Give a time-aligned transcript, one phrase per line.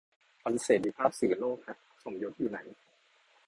[0.43, 2.59] วันเสรีภาพสื่อโลกฮะ สมยศอยู่ไหน